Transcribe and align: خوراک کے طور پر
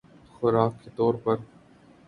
خوراک 0.33 0.73
کے 0.83 0.89
طور 0.95 1.13
پر 1.23 1.35